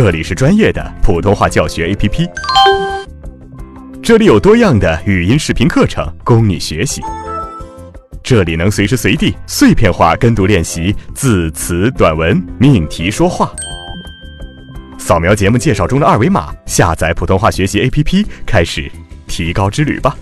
[0.00, 2.30] 这里是专业的普通话教学 APP，
[4.00, 7.02] 这里有多样的语音视频课程供你学习，
[8.22, 13.50] 这里能随时随地碎片化跟读练习字词短文命题说话。
[14.98, 18.88] 扫描节目介绍中的二维码，下载普通话学习 APP，开始
[19.26, 20.16] 提高之旅吧。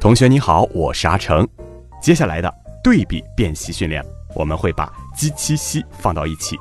[0.00, 1.46] 同学你好，我是阿成。
[2.00, 2.50] 接下来的
[2.82, 4.02] 对比辨析训练，
[4.34, 6.56] 我们会把鸡、七、西放到一起，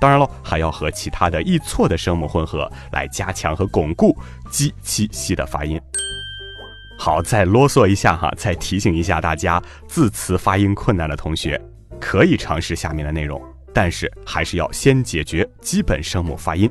[0.00, 4.18] 当然喽，还要和其他的易错的声母混合，来加强和巩固
[4.50, 5.80] 鸡、七、西的发音。
[6.98, 11.62] 好，再啰嗦一下哈，再提醒一下大家，字词发音困难的同学
[12.00, 13.40] 可以尝试下面的内容，
[13.72, 16.68] 但是还是要先解决基本声母发音，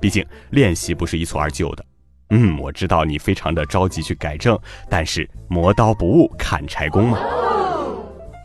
[0.00, 1.84] 毕竟练习不是一蹴而就的。
[2.30, 7.18] 嗯，我知道你非常的着急去改正，但是磨刀不误砍柴工嘛。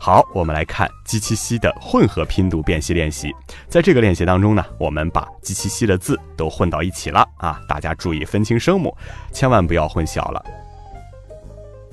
[0.00, 3.32] 好，我们来看鸡七西的混合拼读辨析练习。
[3.68, 8.96] 在这个练习当中呢，我们把鸡七西的字都混到一起了啊，大家注意分清声母，
[9.32, 10.44] 千万不要混淆了。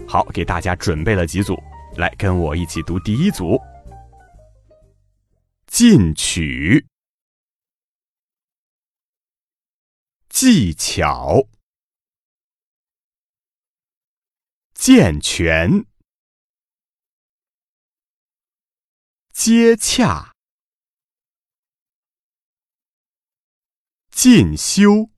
[0.08, 1.58] 好，给大家准备了几组，
[1.96, 3.60] 来跟我一起读第一组：
[5.66, 6.86] 进取、
[10.30, 11.42] 技巧。
[14.86, 15.86] 健全、
[19.32, 20.36] 接洽、
[24.12, 25.10] 进修、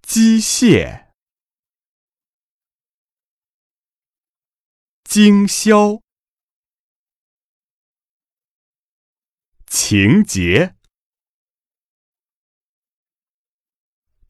[0.00, 1.12] 机械、
[5.04, 6.00] 经销、
[9.66, 10.74] 情节、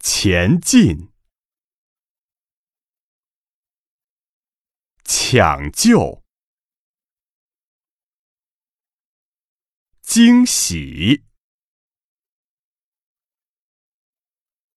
[0.00, 1.11] 前进。
[5.34, 6.22] 抢救，
[10.02, 11.24] 惊喜，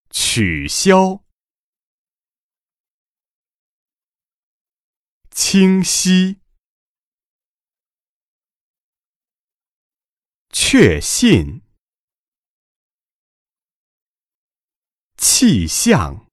[0.09, 1.25] 取消，
[5.29, 6.39] 清晰，
[10.53, 11.63] 确信，
[15.17, 16.24] 气象。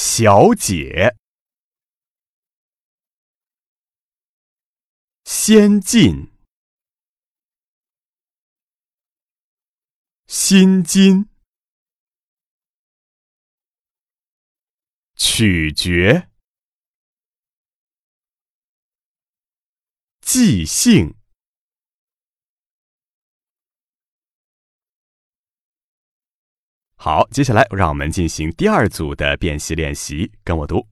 [0.00, 1.16] 小姐，
[5.24, 6.30] 先进，
[10.28, 11.28] 心经，
[15.16, 16.30] 取决，
[20.20, 21.18] 即兴。
[27.10, 30.86] 好，接下来让我们进行第二组的辨析练习，跟我读：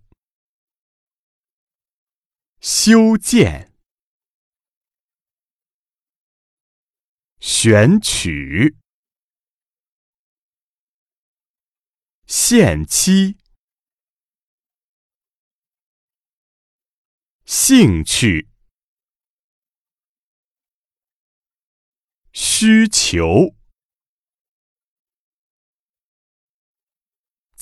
[2.59, 3.71] 修建、
[7.39, 8.79] 选取、
[12.27, 13.37] 限期、
[17.45, 18.49] 兴趣、
[22.33, 23.56] 需求。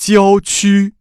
[0.06, 0.96] 郊区，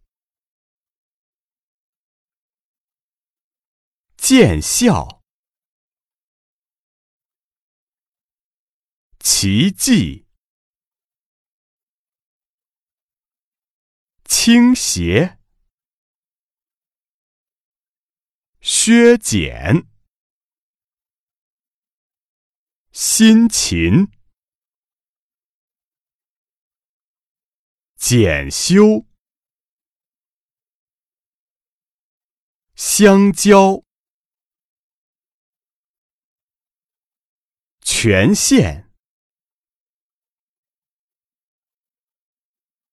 [4.16, 5.22] 见效，
[9.20, 10.26] 奇迹，
[14.24, 15.38] 倾斜，
[18.62, 19.86] 削减，
[22.94, 24.23] 辛勤。
[28.16, 29.08] 检修，
[32.76, 33.84] 香蕉，
[37.82, 38.92] 权限，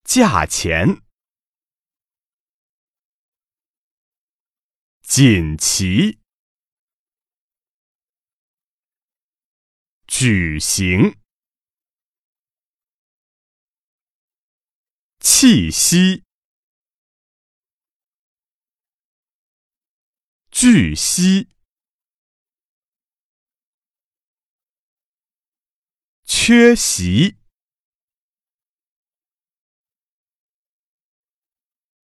[0.04, 1.02] 价钱，
[5.02, 6.18] 锦旗，
[10.06, 11.19] 举行。
[15.20, 16.24] 气息
[20.50, 21.48] 巨西
[26.24, 27.36] 缺席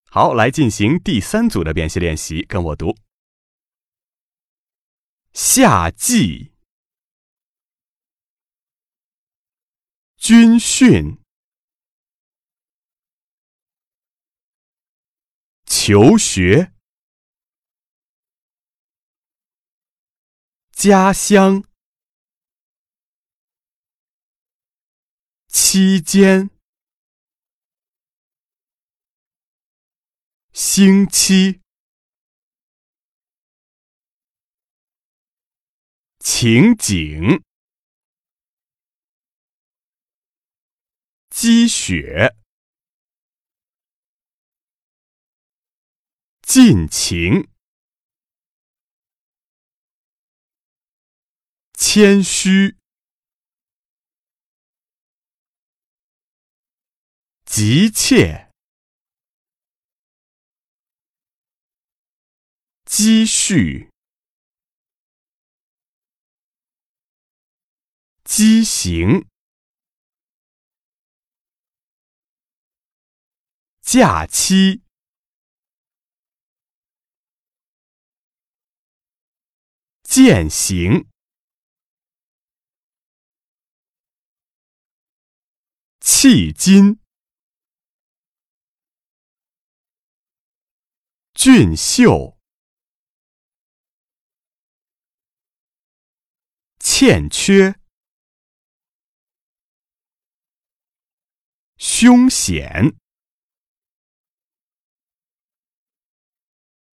[0.06, 2.96] 好，来进行第三组的辨析练习，跟我读。
[5.34, 6.54] 夏季
[10.18, 11.21] 军训。
[15.84, 16.72] 求学，
[20.72, 21.64] 家乡，
[25.48, 26.52] 期间，
[30.54, 31.62] 星期，
[36.20, 37.44] 情景。
[41.32, 42.36] 积雪，
[46.54, 47.50] 尽情，
[51.80, 52.76] 谦虚，
[57.46, 58.52] 急切，
[62.84, 63.90] 积蓄，
[68.26, 69.26] 畸形。
[73.82, 74.84] 假期，
[80.14, 81.08] 践行，
[86.02, 87.00] 迄今，
[91.34, 92.38] 俊秀，
[96.80, 97.80] 欠缺，
[101.78, 102.98] 凶险。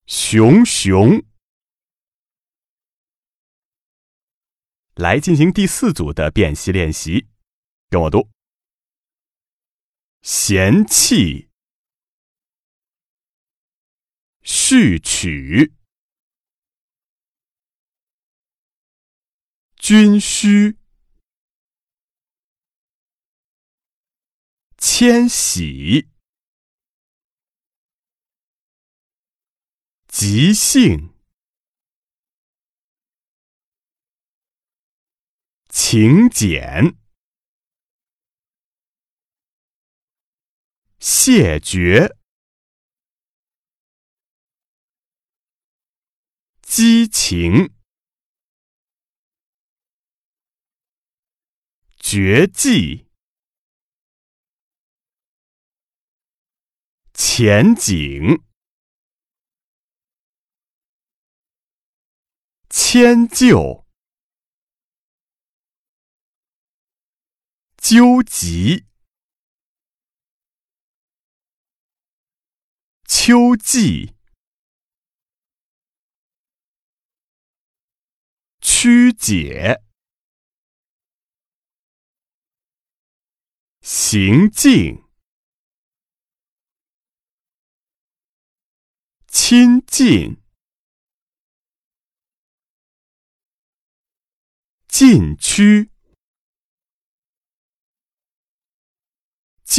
[0.07, 1.27] 熊熊，
[4.99, 7.29] 来进行第四组的辨析练习，
[7.89, 8.29] 跟我读：
[10.23, 11.49] 嫌弃、
[14.43, 15.73] 序曲、
[19.77, 20.77] 军需、
[24.79, 26.09] 迁徙。
[30.09, 31.15] 即兴，
[35.81, 36.99] 请柬，
[40.99, 42.17] 谢绝，
[46.63, 47.73] 激情，
[51.97, 53.07] 绝技，
[57.15, 58.43] 前景。
[62.69, 63.88] 迁就，
[67.91, 68.85] 纠集，
[73.07, 74.15] 秋季，
[78.61, 79.83] 曲解，
[83.81, 85.09] 行径，
[89.29, 90.43] 亲近。
[94.87, 95.91] 禁区，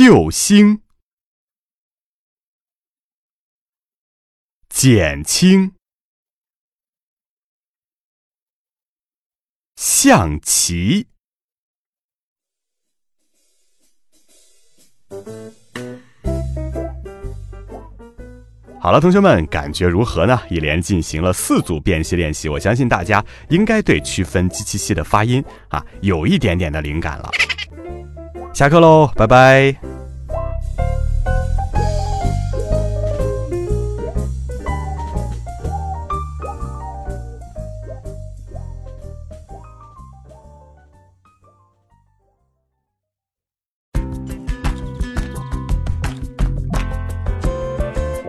[0.02, 0.82] 救星，
[4.70, 5.74] 减轻，
[9.76, 11.08] 象棋。
[18.80, 20.40] 好了，同学们，感觉如何呢？
[20.50, 27.30] 一连进行了四组辨析练习，我相信大家应该对区分机器系的发音啊有一点点的灵感了。
[28.54, 29.89] 下课喽，拜拜。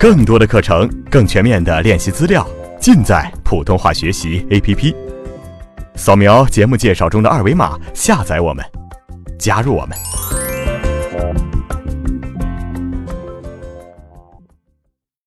[0.01, 2.49] 更多的课程，更全面的练习资料，
[2.81, 4.97] 尽在普通话学习 APP。
[5.95, 8.65] 扫描节目介绍中的二维码，下载我们，
[9.39, 10.40] 加入我们。